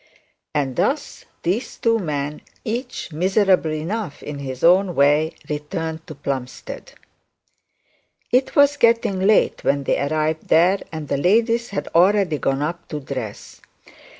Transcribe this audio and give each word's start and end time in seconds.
And 0.55 0.77
thus 0.77 1.25
these 1.43 1.77
two 1.77 1.99
men, 1.99 2.41
each 2.65 3.13
miserable 3.13 3.71
enough 3.71 4.23
in 4.23 4.39
his 4.39 4.63
own 4.63 4.95
way, 4.95 5.35
returned 5.47 6.07
to 6.07 6.15
Plumstead. 6.15 6.93
It 8.31 8.55
was 8.55 8.77
getting 8.77 9.19
late 9.19 9.63
when 9.63 9.83
they 9.83 9.99
arrived 9.99 10.47
there, 10.47 10.79
and 10.91 11.07
the 11.07 11.17
ladies 11.17 11.69
had 11.69 11.87
already 11.93 12.39
gone 12.39 12.63
up 12.63 12.87
to 12.87 12.99
dress. 12.99 13.61